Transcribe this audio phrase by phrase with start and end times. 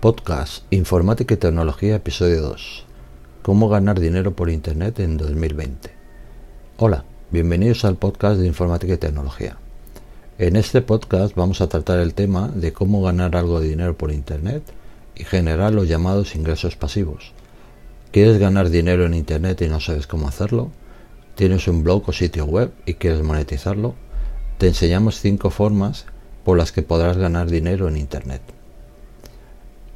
[0.00, 2.86] Podcast Informática y Tecnología, episodio 2.
[3.42, 5.90] ¿Cómo ganar dinero por Internet en 2020?
[6.78, 9.58] Hola, bienvenidos al podcast de Informática y Tecnología.
[10.38, 14.10] En este podcast vamos a tratar el tema de cómo ganar algo de dinero por
[14.10, 14.62] Internet
[15.14, 17.34] y generar los llamados ingresos pasivos.
[18.10, 20.70] ¿Quieres ganar dinero en Internet y no sabes cómo hacerlo?
[21.34, 23.94] ¿Tienes un blog o sitio web y quieres monetizarlo?
[24.56, 26.06] Te enseñamos 5 formas
[26.42, 28.40] por las que podrás ganar dinero en Internet.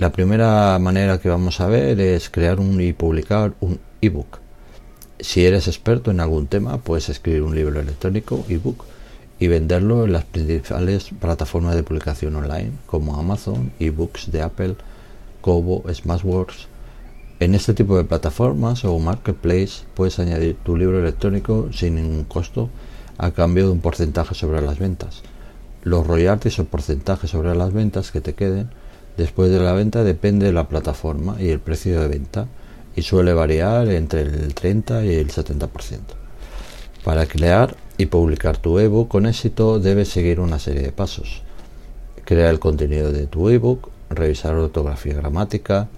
[0.00, 4.38] La primera manera que vamos a ver es crear un y publicar un ebook.
[5.18, 8.86] Si eres experto en algún tema, puedes escribir un libro electrónico, ebook,
[9.38, 14.76] y venderlo en las principales plataformas de publicación online como Amazon, ebooks de Apple,
[15.42, 16.66] Kobo, Smashworks.
[17.38, 22.70] En este tipo de plataformas o marketplace puedes añadir tu libro electrónico sin ningún costo
[23.18, 25.20] a cambio de un porcentaje sobre las ventas.
[25.82, 28.70] Los royalties o porcentajes sobre las ventas que te queden
[29.20, 32.46] Después de la venta depende de la plataforma y el precio de venta
[32.96, 35.68] y suele variar entre el 30 y el 70%.
[37.04, 41.42] Para crear y publicar tu ebook con éxito debes seguir una serie de pasos.
[42.24, 45.88] Crear el contenido de tu ebook, revisar ortografía gramática,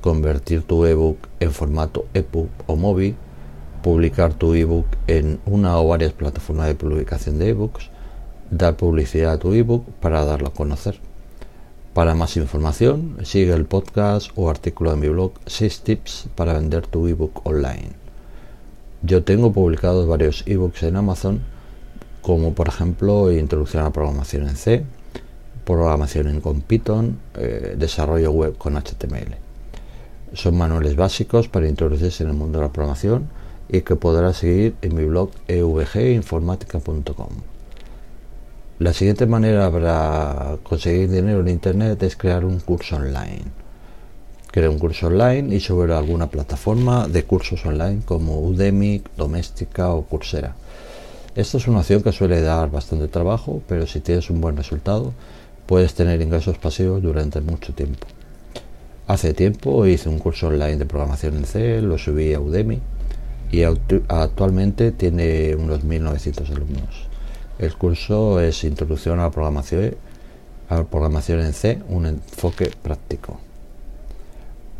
[0.00, 3.14] convertir tu ebook en formato EPUB o MOBI,
[3.82, 7.90] publicar tu ebook en una o varias plataformas de publicación de ebooks,
[8.50, 11.11] dar publicidad a tu ebook para darlo a conocer.
[11.94, 16.86] Para más información, sigue el podcast o artículo en mi blog 6 tips para vender
[16.86, 17.90] tu ebook online.
[19.02, 21.42] Yo tengo publicados varios ebooks en Amazon,
[22.22, 24.86] como por ejemplo Introducción a la programación en C,
[25.66, 29.36] programación en con Python, eh, desarrollo web con HTML.
[30.32, 33.28] Son manuales básicos para introducirse en el mundo de la programación
[33.68, 37.51] y que podrás seguir en mi blog evginformática.com.
[38.82, 43.44] La siguiente manera para conseguir dinero en Internet es crear un curso online.
[44.50, 50.02] Crea un curso online y sobre alguna plataforma de cursos online como Udemy, Doméstica o
[50.02, 50.56] Coursera.
[51.36, 55.12] Esta es una opción que suele dar bastante trabajo, pero si tienes un buen resultado,
[55.66, 58.08] puedes tener ingresos pasivos durante mucho tiempo.
[59.06, 62.80] Hace tiempo hice un curso online de programación en C, lo subí a Udemy
[63.52, 67.11] y actualmente tiene unos 1900 alumnos.
[67.62, 69.94] El curso es Introducción a la programación,
[70.68, 73.38] en C, un enfoque práctico.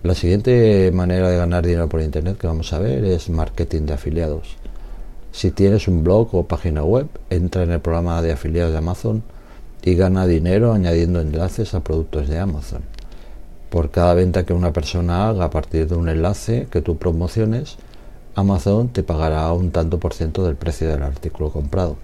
[0.03, 3.93] La siguiente manera de ganar dinero por Internet que vamos a ver es marketing de
[3.93, 4.57] afiliados.
[5.31, 9.23] Si tienes un blog o página web, entra en el programa de afiliados de Amazon
[9.85, 12.83] y gana dinero añadiendo enlaces a productos de Amazon.
[13.71, 17.77] Por cada venta que una persona haga a partir de un enlace que tú promociones,
[18.35, 21.97] Amazon te pagará un tanto por ciento del precio del artículo comprado.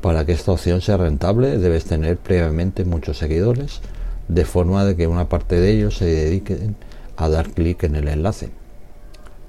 [0.00, 3.80] Para que esta opción sea rentable debes tener previamente muchos seguidores,
[4.28, 6.76] de forma de que una parte de ellos se dediquen
[7.16, 8.50] a dar clic en el enlace.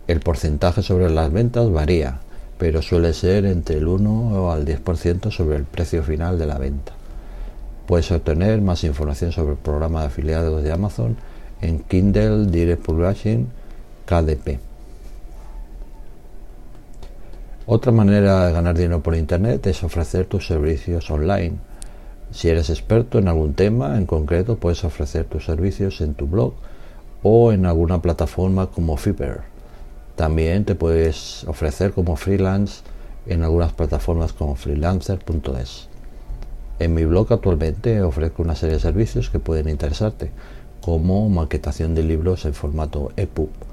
[0.08, 2.22] El porcentaje sobre las ventas varía,
[2.58, 6.94] pero suele ser entre el 1 al 10% sobre el precio final de la venta.
[7.86, 11.16] Puedes obtener más información sobre el programa de afiliados de Amazon
[11.62, 13.48] en Kindle Direct Publishing
[14.06, 14.69] KDP.
[17.72, 21.60] Otra manera de ganar dinero por Internet es ofrecer tus servicios online.
[22.32, 26.54] Si eres experto en algún tema en concreto, puedes ofrecer tus servicios en tu blog
[27.22, 29.42] o en alguna plataforma como Fiverr.
[30.16, 32.82] También te puedes ofrecer como freelance
[33.28, 35.90] en algunas plataformas como freelancer.es.
[36.80, 40.32] En mi blog actualmente ofrezco una serie de servicios que pueden interesarte,
[40.82, 43.69] como maquetación de libros en formato EPUB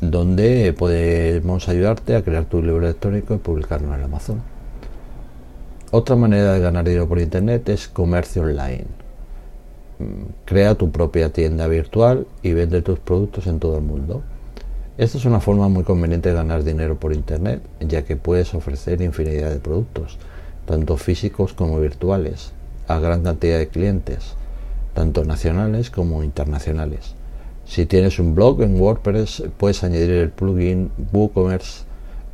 [0.00, 4.42] donde podemos ayudarte a crear tu libro electrónico y publicarlo en Amazon.
[5.90, 8.86] Otra manera de ganar dinero por Internet es comercio online.
[9.98, 14.22] Mm, crea tu propia tienda virtual y vende tus productos en todo el mundo.
[14.98, 19.00] Esta es una forma muy conveniente de ganar dinero por Internet, ya que puedes ofrecer
[19.00, 20.18] infinidad de productos,
[20.66, 22.52] tanto físicos como virtuales,
[22.86, 24.34] a gran cantidad de clientes,
[24.94, 27.14] tanto nacionales como internacionales.
[27.68, 31.84] Si tienes un blog en WordPress, puedes añadir el plugin WooCommerce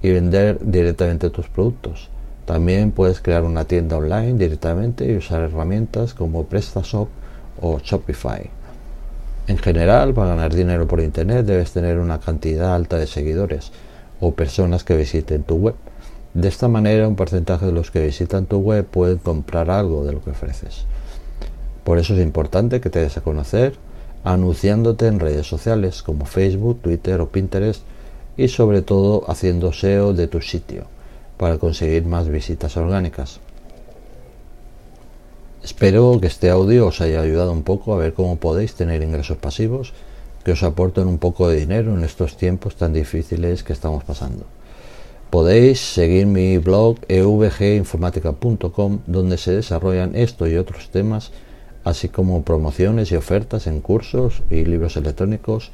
[0.00, 2.08] y vender directamente tus productos.
[2.44, 7.08] También puedes crear una tienda online directamente y usar herramientas como PrestaShop
[7.60, 8.48] o Shopify.
[9.48, 13.72] En general, para ganar dinero por Internet debes tener una cantidad alta de seguidores
[14.20, 15.74] o personas que visiten tu web.
[16.32, 20.12] De esta manera, un porcentaje de los que visitan tu web pueden comprar algo de
[20.12, 20.84] lo que ofreces.
[21.82, 23.74] Por eso es importante que te des a conocer
[24.24, 27.82] anunciándote en redes sociales como Facebook, Twitter o Pinterest
[28.36, 30.86] y sobre todo haciendo SEO de tu sitio
[31.36, 33.38] para conseguir más visitas orgánicas.
[35.62, 39.36] Espero que este audio os haya ayudado un poco a ver cómo podéis tener ingresos
[39.38, 39.92] pasivos
[40.44, 44.44] que os aporten un poco de dinero en estos tiempos tan difíciles que estamos pasando.
[45.30, 51.32] Podéis seguir mi blog evginformática.com donde se desarrollan esto y otros temas,
[51.84, 55.70] así como promociones y ofertas en cursos y libros electrónicos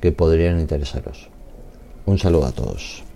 [0.00, 1.28] que podrían interesaros.
[2.06, 3.07] Un saludo a todos.